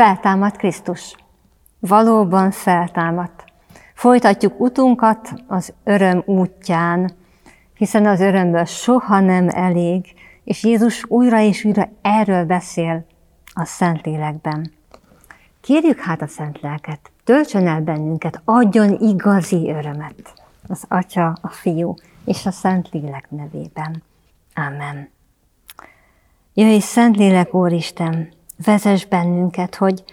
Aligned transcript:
Feltámad 0.00 0.56
Krisztus. 0.56 1.14
Valóban 1.78 2.50
feltámadt. 2.50 3.44
Folytatjuk 3.94 4.60
utunkat 4.60 5.34
az 5.46 5.72
öröm 5.84 6.22
útján, 6.26 7.10
hiszen 7.74 8.06
az 8.06 8.20
örömből 8.20 8.64
soha 8.64 9.20
nem 9.20 9.48
elég, 9.48 10.14
és 10.44 10.64
Jézus 10.64 11.04
újra 11.08 11.40
és 11.40 11.64
újra 11.64 11.88
erről 12.02 12.44
beszél 12.44 13.06
a 13.54 13.64
Szentlélekben. 13.64 14.72
Kérjük 15.60 15.98
hát 15.98 16.22
a 16.22 16.26
Szent 16.26 16.60
Lelket, 16.60 17.10
töltsön 17.24 17.66
el 17.66 17.80
bennünket, 17.80 18.40
adjon 18.44 18.96
igazi 19.00 19.70
örömet 19.70 20.32
az 20.68 20.84
Atya, 20.88 21.36
a 21.40 21.48
Fiú 21.48 21.94
és 22.24 22.46
a 22.46 22.50
Szent 22.50 22.88
Lélek 22.90 23.30
nevében. 23.30 24.02
Amen. 24.54 25.10
Jöjj, 26.54 26.78
Szentlélek 26.78 27.54
Úristen, 27.54 28.38
vezess 28.64 29.04
bennünket, 29.04 29.74
hogy 29.74 30.04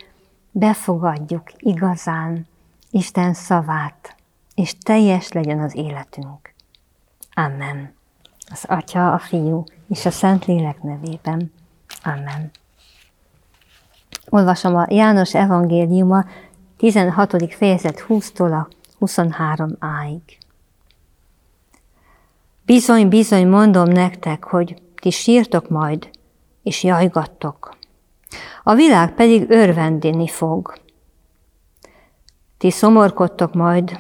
befogadjuk 0.52 1.44
igazán 1.58 2.48
Isten 2.92 3.34
szavát, 3.34 4.16
és 4.56 4.78
teljes 4.78 5.32
legyen 5.32 5.60
az 5.60 5.76
életünk. 5.76 6.54
Amen. 7.34 7.94
Az 8.52 8.66
Atya, 8.68 9.14
a 9.14 9.20
Fiú 9.20 9.64
és 9.90 10.06
a 10.06 10.12
Szent 10.12 10.46
Lélek 10.46 10.82
nevében. 10.82 11.54
Amen. 12.04 12.52
Olvasom 14.30 14.76
a 14.76 14.86
János 14.90 15.34
evangéliuma 15.36 16.26
16. 16.78 17.54
fejezet 17.54 18.06
20-tól 18.08 18.52
a 18.52 18.68
23 19.00 19.76
áig. 19.80 20.22
Bizony, 22.66 23.08
bizony 23.08 23.48
mondom 23.48 23.90
nektek, 23.90 24.44
hogy 24.44 24.82
ti 24.96 25.10
sírtok 25.10 25.70
majd, 25.70 26.10
és 26.64 26.84
jajgattok. 26.84 27.77
A 28.64 28.74
világ 28.74 29.14
pedig 29.14 29.50
örvendeni 29.50 30.28
fog. 30.28 30.74
Ti 32.58 32.72
szomorkodtok 32.72 33.54
majd, 33.54 33.98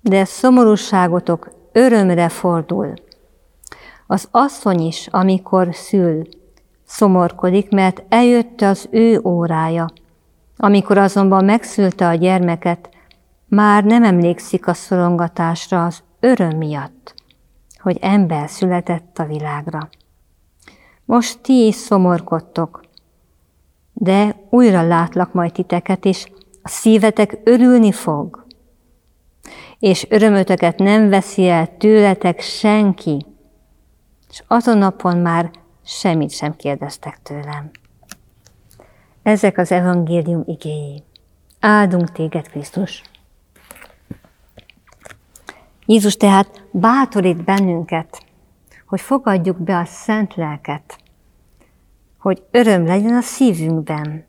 de 0.00 0.24
szomorúságotok 0.24 1.50
örömre 1.72 2.28
fordul. 2.28 2.94
Az 4.06 4.28
asszony 4.30 4.80
is, 4.80 5.08
amikor 5.10 5.68
szül, 5.72 6.22
szomorkodik, 6.84 7.70
mert 7.70 8.02
eljött 8.08 8.60
az 8.60 8.88
ő 8.90 9.20
órája. 9.24 9.86
Amikor 10.56 10.98
azonban 10.98 11.44
megszülte 11.44 12.08
a 12.08 12.14
gyermeket, 12.14 12.88
már 13.46 13.84
nem 13.84 14.04
emlékszik 14.04 14.66
a 14.66 14.74
szorongatásra 14.74 15.84
az 15.84 16.02
öröm 16.20 16.56
miatt, 16.56 17.14
hogy 17.78 17.98
ember 18.00 18.48
született 18.48 19.18
a 19.18 19.24
világra. 19.24 19.88
Most 21.04 21.40
ti 21.40 21.66
is 21.66 21.74
szomorkodtok, 21.74 22.80
de 24.02 24.36
újra 24.50 24.86
látlak 24.86 25.32
majd 25.32 25.52
titeket, 25.52 26.04
és 26.04 26.26
a 26.62 26.68
szívetek 26.68 27.38
örülni 27.44 27.92
fog, 27.92 28.46
és 29.78 30.06
örömötöket 30.08 30.78
nem 30.78 31.08
veszi 31.08 31.48
el 31.48 31.76
tőletek 31.76 32.40
senki, 32.40 33.26
és 34.30 34.42
azon 34.46 34.78
napon 34.78 35.16
már 35.16 35.50
semmit 35.84 36.30
sem 36.30 36.56
kérdeztek 36.56 37.22
tőlem. 37.22 37.70
Ezek 39.22 39.58
az 39.58 39.72
evangélium 39.72 40.42
igéi. 40.46 41.02
Áldunk 41.60 42.12
téged, 42.12 42.48
Krisztus! 42.48 43.02
Jézus 45.86 46.16
tehát 46.16 46.64
bátorít 46.70 47.44
bennünket, 47.44 48.22
hogy 48.86 49.00
fogadjuk 49.00 49.58
be 49.58 49.78
a 49.78 49.84
szent 49.84 50.34
lelket, 50.34 50.98
hogy 52.20 52.42
öröm 52.50 52.86
legyen 52.86 53.14
a 53.14 53.20
szívünkben, 53.20 54.24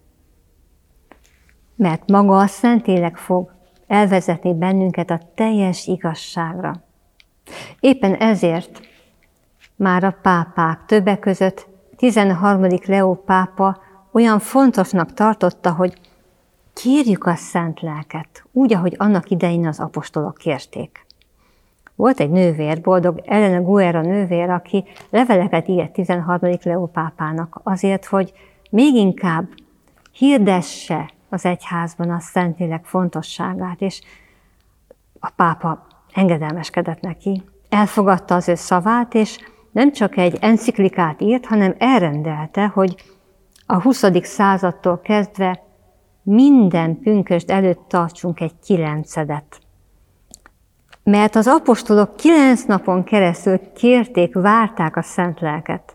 mert 1.75 2.09
maga 2.09 2.37
a 2.37 2.47
Szentlélek 2.47 3.17
fog 3.17 3.51
elvezetni 3.87 4.53
bennünket 4.53 5.09
a 5.09 5.19
teljes 5.35 5.87
igazságra. 5.87 6.83
Éppen 7.79 8.15
ezért 8.15 8.79
már 9.75 10.03
a 10.03 10.17
pápák 10.21 10.85
többek 10.85 11.19
között 11.19 11.67
13. 11.97 12.67
Leó 12.85 13.15
pápa 13.15 13.81
olyan 14.11 14.39
fontosnak 14.39 15.13
tartotta, 15.13 15.73
hogy 15.73 15.93
kérjük 16.73 17.25
a 17.25 17.35
szent 17.35 17.81
lelket, 17.81 18.43
úgy, 18.51 18.73
ahogy 18.73 18.95
annak 18.97 19.29
idején 19.29 19.67
az 19.67 19.79
apostolok 19.79 20.37
kérték. 20.37 21.05
Volt 21.95 22.19
egy 22.19 22.29
nővér, 22.29 22.81
boldog 22.81 23.21
Elena 23.25 23.61
Guerra 23.61 24.01
nővér, 24.01 24.49
aki 24.49 24.83
leveleket 25.09 25.67
írt 25.67 25.91
13. 25.91 26.51
Leó 26.63 26.85
pápának 26.85 27.59
azért, 27.63 28.05
hogy 28.05 28.33
még 28.69 28.95
inkább 28.95 29.47
hirdesse 30.11 31.09
az 31.29 31.45
egyházban 31.45 32.09
a 32.09 32.19
Szentlélek 32.19 32.85
fontosságát, 32.85 33.81
és 33.81 34.01
a 35.19 35.29
pápa 35.35 35.87
engedelmeskedett 36.13 37.01
neki, 37.01 37.43
elfogadta 37.69 38.35
az 38.35 38.49
ő 38.49 38.55
szavát, 38.55 39.13
és 39.13 39.39
nem 39.71 39.91
csak 39.91 40.17
egy 40.17 40.37
enciklikát 40.41 41.21
írt, 41.21 41.45
hanem 41.45 41.75
elrendelte, 41.77 42.65
hogy 42.65 42.95
a 43.65 43.81
20. 43.81 44.03
századtól 44.21 44.99
kezdve 44.99 45.63
minden 46.23 46.99
pünköst 46.99 47.51
előtt 47.51 47.87
tartsunk 47.87 48.39
egy 48.39 48.53
kilencedet. 48.63 49.59
Mert 51.03 51.35
az 51.35 51.47
apostolok 51.47 52.15
kilenc 52.15 52.63
napon 52.63 53.03
keresztül 53.03 53.59
kérték, 53.75 54.33
várták 54.33 54.95
a 54.95 55.01
szent 55.01 55.39
lelket. 55.39 55.93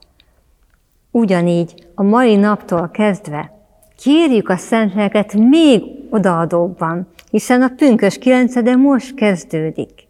Ugyanígy 1.11 1.87
a 1.95 2.03
mai 2.03 2.37
naptól 2.37 2.89
kezdve 2.89 3.57
kérjük 3.97 4.49
a 4.49 4.57
szent 4.57 4.95
lelket 4.95 5.35
még 5.35 5.83
odaadóbban, 6.11 7.09
hiszen 7.31 7.63
a 7.63 7.73
pünkös 7.77 8.19
kilencede 8.19 8.77
most 8.77 9.15
kezdődik. 9.15 10.09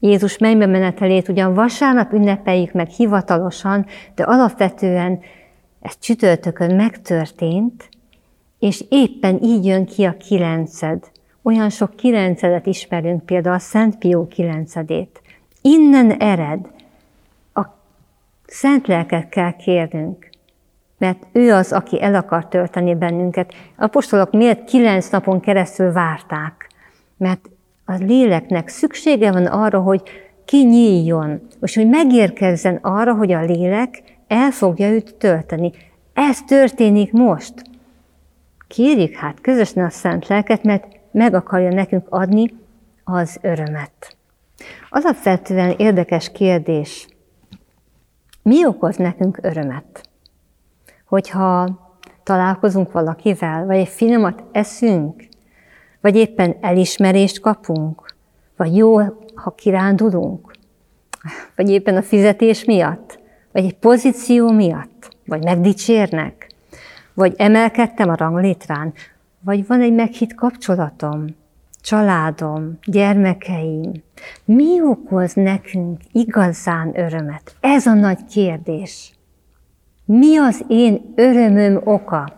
Jézus 0.00 0.38
mennybe 0.38 0.66
menetelét 0.66 1.28
ugyan 1.28 1.54
vasárnap 1.54 2.12
ünnepeljük 2.12 2.72
meg 2.72 2.88
hivatalosan, 2.88 3.86
de 4.14 4.22
alapvetően 4.22 5.20
ez 5.80 5.98
csütörtökön 5.98 6.74
megtörtént, 6.74 7.88
és 8.58 8.84
éppen 8.88 9.42
így 9.42 9.64
jön 9.64 9.86
ki 9.86 10.04
a 10.04 10.16
kilenced. 10.16 11.04
Olyan 11.46 11.70
sok 11.70 11.96
kilencedet 11.96 12.66
ismerünk, 12.66 13.26
például 13.26 13.54
a 13.54 13.58
Szent 13.58 13.98
Pió 13.98 14.26
kilencedét. 14.26 15.20
Innen 15.62 16.10
ered. 16.10 16.66
A 17.54 17.66
szent 18.46 18.86
lelket 18.86 19.28
kell 19.28 19.56
kérnünk, 19.56 20.30
mert 20.98 21.26
ő 21.32 21.52
az, 21.52 21.72
aki 21.72 22.02
el 22.02 22.14
akar 22.14 22.48
tölteni 22.48 22.94
bennünket. 22.94 23.54
A 23.76 23.84
apostolok 23.84 24.32
miért 24.32 24.64
kilenc 24.64 25.08
napon 25.08 25.40
keresztül 25.40 25.92
várták? 25.92 26.70
Mert 27.16 27.50
a 27.84 27.94
léleknek 27.94 28.68
szüksége 28.68 29.32
van 29.32 29.46
arra, 29.46 29.80
hogy 29.80 30.02
kinyíljon, 30.44 31.40
és 31.60 31.74
hogy 31.74 31.88
megérkezzen 31.88 32.78
arra, 32.82 33.14
hogy 33.14 33.32
a 33.32 33.44
lélek 33.44 34.02
el 34.26 34.50
fogja 34.50 34.90
őt 34.90 35.14
tölteni. 35.14 35.72
Ez 36.14 36.42
történik 36.42 37.12
most. 37.12 37.54
Kérjük 38.68 39.14
hát 39.14 39.40
közösen 39.40 39.84
a 39.84 39.90
szent 39.90 40.26
lelket, 40.26 40.62
mert 40.62 40.94
meg 41.16 41.34
akarja 41.34 41.72
nekünk 41.72 42.06
adni 42.08 42.54
az 43.04 43.38
örömet. 43.42 44.16
Alapvetően 44.88 45.74
érdekes 45.76 46.30
kérdés. 46.32 47.08
Mi 48.42 48.66
okoz 48.66 48.96
nekünk 48.96 49.38
örömet? 49.42 50.08
Hogyha 51.06 51.78
találkozunk 52.22 52.92
valakivel, 52.92 53.66
vagy 53.66 53.76
egy 53.76 53.88
finomat 53.88 54.44
eszünk, 54.52 55.28
vagy 56.00 56.16
éppen 56.16 56.56
elismerést 56.60 57.40
kapunk? 57.40 58.14
Vagy 58.56 58.76
jó, 58.76 58.96
ha 59.34 59.54
kirándulunk? 59.56 60.50
Vagy 61.56 61.70
éppen 61.70 61.96
a 61.96 62.02
fizetés 62.02 62.64
miatt? 62.64 63.18
Vagy 63.52 63.64
egy 63.64 63.76
pozíció 63.78 64.50
miatt? 64.50 65.16
Vagy 65.26 65.44
megdicsérnek? 65.44 66.54
Vagy 67.14 67.34
emelkedtem 67.36 68.08
a 68.08 68.16
ranglétrán? 68.16 68.92
Vagy 69.46 69.66
van 69.66 69.80
egy 69.80 69.92
meghitt 69.92 70.34
kapcsolatom? 70.34 71.24
Családom, 71.82 72.78
gyermekeim. 72.84 73.92
Mi 74.44 74.82
okoz 74.82 75.32
nekünk 75.34 76.00
igazán 76.12 76.98
örömet? 76.98 77.56
Ez 77.60 77.86
a 77.86 77.94
nagy 77.94 78.24
kérdés. 78.24 79.12
Mi 80.04 80.36
az 80.36 80.64
én 80.68 81.12
örömöm 81.14 81.80
oka? 81.84 82.32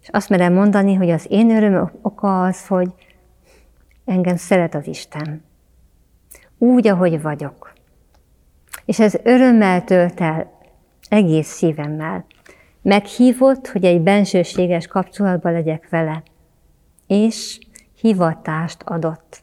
És 0.00 0.08
azt 0.08 0.28
merem 0.28 0.52
mondani, 0.52 0.94
hogy 0.94 1.10
az 1.10 1.26
én 1.28 1.50
öröm 1.50 1.90
oka 2.02 2.42
az, 2.42 2.66
hogy 2.66 2.92
engem 4.04 4.36
szeret 4.36 4.74
az 4.74 4.86
Isten. 4.86 5.44
Úgy, 6.58 6.88
ahogy 6.88 7.22
vagyok. 7.22 7.72
És 8.84 9.00
ez 9.00 9.14
örömmel 9.22 9.84
tölt 9.84 10.20
el, 10.20 10.50
egész 11.08 11.48
szívemmel. 11.48 12.24
Meghívott, 12.88 13.68
hogy 13.68 13.84
egy 13.84 14.00
bensőséges 14.00 14.86
kapcsolatban 14.86 15.52
legyek 15.52 15.88
vele. 15.88 16.22
És 17.06 17.58
hivatást 18.00 18.82
adott. 18.82 19.40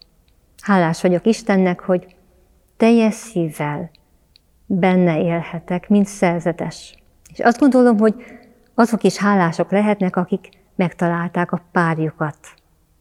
Hálás 0.61 1.01
vagyok 1.01 1.25
Istennek, 1.25 1.79
hogy 1.79 2.15
teljes 2.77 3.13
szívvel 3.13 3.89
benne 4.65 5.19
élhetek, 5.19 5.89
mint 5.89 6.05
szerzetes. 6.05 6.95
És 7.33 7.39
azt 7.39 7.59
gondolom, 7.59 7.97
hogy 7.97 8.15
azok 8.73 9.03
is 9.03 9.17
hálások 9.17 9.71
lehetnek, 9.71 10.15
akik 10.15 10.49
megtalálták 10.75 11.51
a 11.51 11.63
párjukat, 11.71 12.37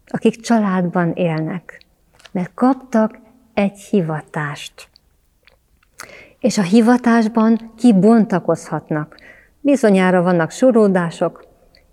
akik 0.06 0.40
családban 0.40 1.12
élnek, 1.12 1.84
mert 2.32 2.54
kaptak 2.54 3.18
egy 3.54 3.78
hivatást. 3.78 4.88
És 6.38 6.58
a 6.58 6.62
hivatásban 6.62 7.72
kibontakozhatnak. 7.76 9.22
Bizonyára 9.66 10.22
vannak 10.22 10.50
soródások, 10.50 11.44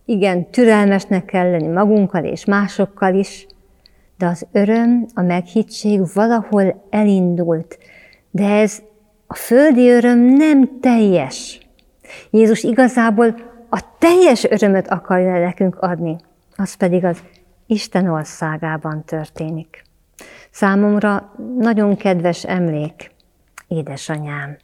igen, 0.06 0.50
türelmesnek 0.50 1.26
kell 1.26 1.50
lenni 1.52 1.68
magunkkal 1.68 2.24
és 2.24 2.46
másokkal 2.46 3.16
is, 3.16 3.48
de 4.18 4.26
az 4.26 4.48
öröm, 4.52 5.06
a 5.14 5.22
meghittség 5.22 6.02
valahol 6.14 6.88
elindult, 6.90 7.78
de 8.32 8.50
ez 8.50 8.82
a 9.28 9.36
földi 9.36 9.90
öröm 9.90 10.20
nem 10.20 10.80
teljes. 10.80 11.68
Jézus 12.30 12.64
igazából 12.64 13.36
a 13.70 13.84
teljes 14.00 14.44
örömöt 14.44 14.88
akarja 14.88 15.40
nekünk 15.40 15.76
adni, 15.80 16.16
az 16.56 16.74
pedig 16.74 17.06
az 17.06 17.18
Isten 17.68 18.08
országában 18.08 19.04
történik. 19.06 19.84
Számomra 20.50 21.32
nagyon 21.58 21.96
kedves 21.96 22.46
emlék, 22.46 23.12
édesanyám. 23.68 24.58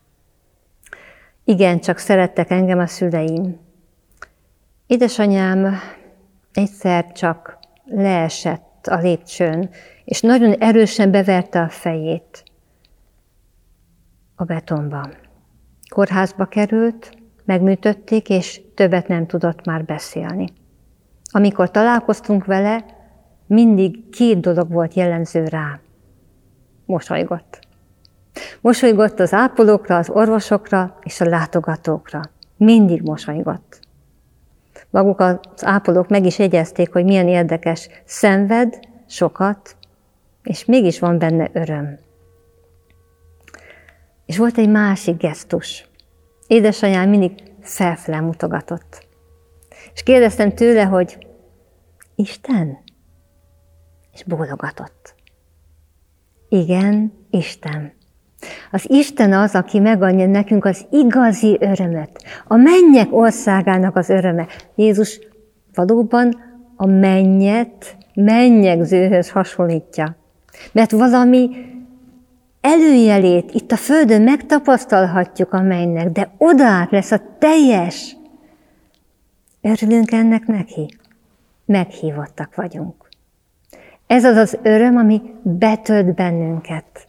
Igen, 1.50 1.80
csak 1.80 1.98
szerettek 1.98 2.50
engem 2.50 2.80
a 2.80 2.88
szüleim. 2.88 3.60
Édesanyám 4.88 5.76
egyszer 6.54 7.12
csak 7.12 7.60
leesett 7.86 8.88
a 8.88 8.98
lépcsőn, 8.98 9.70
és 10.06 10.22
nagyon 10.22 10.54
erősen 10.54 11.12
beverte 11.12 11.62
a 11.62 11.70
fejét 11.70 12.44
a 14.36 14.44
betonba. 14.44 15.10
Kórházba 15.90 16.46
került, 16.46 17.18
megműtötték, 17.46 18.30
és 18.30 18.62
többet 18.76 19.08
nem 19.08 19.28
tudott 19.28 19.66
már 19.66 19.86
beszélni. 19.86 20.48
Amikor 21.32 21.72
találkoztunk 21.72 22.46
vele, 22.46 22.86
mindig 23.46 24.10
két 24.10 24.40
dolog 24.40 24.72
volt 24.72 24.94
jellemző 24.94 25.46
rá. 25.46 25.80
Mosolygott. 26.86 27.67
Mosolygott 28.62 29.20
az 29.20 29.34
ápolókra, 29.34 29.98
az 29.98 30.10
orvosokra 30.10 31.00
és 31.04 31.22
a 31.22 31.26
látogatókra. 31.26 32.22
Mindig 32.58 33.02
mosolygott. 33.02 33.80
Maguk 34.90 35.20
az 35.20 35.40
ápolók 35.62 36.08
meg 36.08 36.26
is 36.26 36.40
jegyezték, 36.40 36.92
hogy 36.92 37.06
milyen 37.06 37.28
érdekes, 37.28 37.90
szenved 38.06 38.80
sokat, 39.08 39.76
és 40.44 40.66
mégis 40.66 41.00
van 41.00 41.18
benne 41.18 41.50
öröm. 41.54 42.00
És 44.26 44.38
volt 44.38 44.58
egy 44.58 44.70
másik 44.70 45.18
gesztus. 45.18 45.90
Édesanyám 46.48 47.10
mindig 47.10 47.32
felfelé 47.62 48.20
mutogatott. 48.20 49.08
És 49.94 50.04
kérdeztem 50.04 50.56
tőle, 50.56 50.84
hogy 50.84 51.28
Isten? 52.16 52.78
És 54.14 54.24
bólogatott. 54.24 55.16
Igen, 56.50 57.14
Isten. 57.30 57.97
Az 58.72 58.86
Isten 58.88 59.34
az, 59.34 59.56
aki 59.56 59.80
megadja 59.80 60.28
nekünk 60.28 60.66
az 60.66 60.86
igazi 60.92 61.58
örömet, 61.60 62.24
a 62.48 62.56
mennyek 62.56 63.08
országának 63.14 63.96
az 63.96 64.10
öröme. 64.10 64.48
Jézus 64.76 65.20
valóban 65.74 66.36
a 66.76 66.86
mennyet 66.86 67.98
mennyegzőhöz 68.14 69.30
hasonlítja. 69.30 70.16
Mert 70.72 70.92
valami 70.92 71.50
előjelét 72.62 73.52
itt 73.52 73.72
a 73.72 73.78
Földön 73.78 74.22
megtapasztalhatjuk 74.22 75.54
a 75.54 75.62
mennynek, 75.62 76.10
de 76.10 76.32
odaát 76.38 76.92
lesz 76.92 77.12
a 77.12 77.22
teljes. 77.40 78.16
Örülünk 79.62 80.12
ennek 80.12 80.46
neki? 80.46 80.98
Meghívottak 81.66 82.56
vagyunk. 82.56 83.10
Ez 84.08 84.24
az 84.24 84.36
az 84.36 84.58
öröm, 84.62 84.98
ami 84.98 85.22
betölt 85.42 86.16
bennünket. 86.16 87.06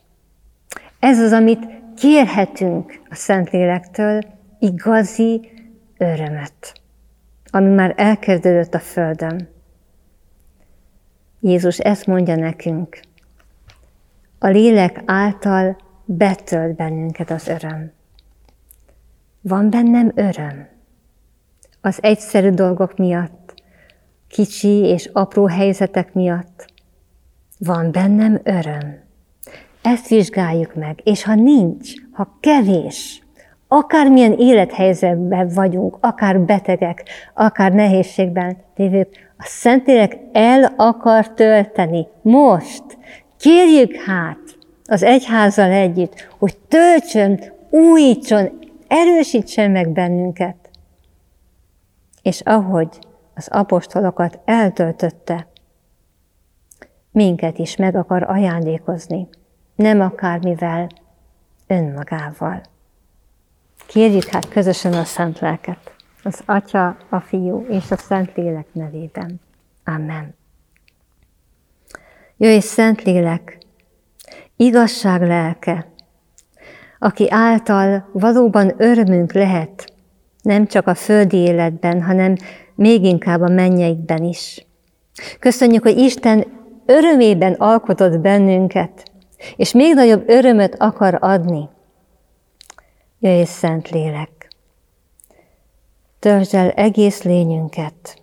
Ez 0.98 1.18
az, 1.18 1.32
amit 1.32 1.66
kérhetünk 1.96 3.00
a 3.10 3.14
Szentlélektől, 3.14 4.20
igazi 4.58 5.50
örömet, 5.98 6.80
ami 7.50 7.74
már 7.74 7.94
elkezdődött 7.96 8.74
a 8.74 8.78
Földön. 8.78 9.48
Jézus 11.40 11.78
ezt 11.78 12.06
mondja 12.06 12.36
nekünk. 12.36 13.00
A 14.38 14.46
lélek 14.46 15.02
által 15.04 15.76
betölt 16.04 16.76
bennünket 16.76 17.30
az 17.30 17.48
öröm. 17.48 17.92
Van 19.40 19.70
bennem 19.70 20.12
öröm. 20.14 20.68
Az 21.80 22.02
egyszerű 22.02 22.50
dolgok 22.50 22.96
miatt, 22.96 23.62
kicsi 24.28 24.68
és 24.68 25.10
apró 25.12 25.46
helyzetek 25.46 26.14
miatt. 26.14 26.72
Van 27.58 27.90
bennem 27.92 28.40
öröm. 28.42 29.07
Ezt 29.82 30.08
vizsgáljuk 30.08 30.74
meg, 30.74 31.00
és 31.04 31.24
ha 31.24 31.34
nincs, 31.34 31.92
ha 32.12 32.38
kevés, 32.40 33.22
akármilyen 33.68 34.32
élethelyzetben 34.32 35.48
vagyunk, 35.48 35.96
akár 36.00 36.40
betegek, 36.40 37.04
akár 37.34 37.72
nehézségben 37.72 38.56
lévők, 38.76 39.32
a 39.38 39.44
Szentlélek 39.44 40.16
el 40.32 40.74
akar 40.76 41.34
tölteni 41.34 42.06
most. 42.22 42.82
Kérjük 43.38 43.94
hát 43.94 44.38
az 44.86 45.02
egyházzal 45.02 45.70
együtt, 45.70 46.28
hogy 46.38 46.56
töltsön, 46.68 47.40
újítson, 47.70 48.58
erősítsen 48.88 49.70
meg 49.70 49.88
bennünket. 49.88 50.56
És 52.22 52.40
ahogy 52.40 52.98
az 53.34 53.48
apostolokat 53.50 54.38
eltöltötte, 54.44 55.46
minket 57.10 57.58
is 57.58 57.76
meg 57.76 57.96
akar 57.96 58.22
ajándékozni 58.22 59.28
nem 59.78 60.00
akármivel, 60.00 60.88
önmagával. 61.66 62.60
Kérjük 63.86 64.24
hát 64.24 64.48
közösen 64.48 64.92
a 64.92 65.04
Szent 65.04 65.38
Lelket, 65.38 65.94
az 66.22 66.42
Atya, 66.46 66.96
a 67.08 67.20
Fiú 67.20 67.66
és 67.68 67.90
a 67.90 67.96
Szent 67.96 68.32
Lélek 68.34 68.66
nevében. 68.72 69.40
Amen. 69.84 70.34
Jöjj, 72.36 72.58
Szent 72.58 73.02
Lélek, 73.02 73.58
igazság 74.56 75.22
lelke, 75.22 75.86
aki 76.98 77.30
által 77.30 78.08
valóban 78.12 78.74
örömünk 78.76 79.32
lehet, 79.32 79.92
nem 80.42 80.66
csak 80.66 80.86
a 80.86 80.94
földi 80.94 81.36
életben, 81.36 82.02
hanem 82.02 82.34
még 82.74 83.04
inkább 83.04 83.40
a 83.40 83.48
mennyeikben 83.48 84.22
is. 84.22 84.66
Köszönjük, 85.38 85.82
hogy 85.82 85.98
Isten 85.98 86.44
örömében 86.86 87.52
alkotott 87.52 88.18
bennünket, 88.20 89.07
és 89.56 89.72
még 89.72 89.94
nagyobb 89.94 90.28
örömöt 90.28 90.74
akar 90.78 91.18
adni. 91.20 91.68
Jöjj, 93.18 93.42
Szent 93.42 93.90
Lélek! 93.90 94.48
Törzsd 96.18 96.54
el 96.54 96.70
egész 96.70 97.22
lényünket, 97.22 98.22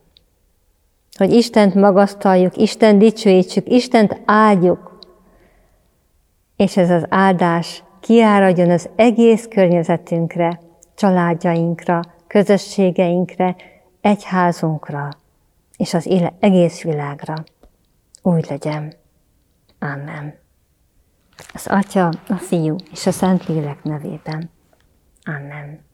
hogy 1.17 1.33
Istent 1.33 1.73
magasztaljuk, 1.73 2.57
Isten 2.57 2.99
dicsőítsük, 2.99 3.69
Istent 3.69 4.21
áldjuk, 4.25 4.99
és 6.55 6.77
ez 6.77 6.89
az 6.89 7.05
áldás 7.09 7.83
kiáradjon 7.99 8.69
az 8.69 8.89
egész 8.95 9.47
környezetünkre, 9.49 10.59
családjainkra, 10.95 12.01
közösségeinkre, 12.27 13.55
egyházunkra, 14.01 15.09
és 15.77 15.93
az 15.93 16.09
egész 16.39 16.81
világra. 16.81 17.33
Úgy 18.21 18.45
legyen. 18.49 18.93
Amen. 19.79 20.44
Az 21.53 21.67
Atya, 21.67 22.11
a 22.27 22.35
Fiú 22.35 22.75
és 22.91 23.05
a 23.05 23.11
Szentlélek 23.11 23.83
nevében. 23.83 24.49
Amen. 25.23 25.84